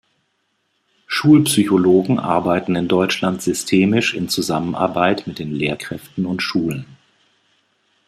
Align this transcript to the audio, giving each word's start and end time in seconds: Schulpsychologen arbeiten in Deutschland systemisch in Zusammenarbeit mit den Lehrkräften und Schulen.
Schulpsychologen 1.05 2.17
arbeiten 2.17 2.75
in 2.75 2.87
Deutschland 2.87 3.43
systemisch 3.43 4.15
in 4.15 4.29
Zusammenarbeit 4.29 5.27
mit 5.27 5.37
den 5.37 5.53
Lehrkräften 5.53 6.25
und 6.25 6.41
Schulen. 6.41 6.87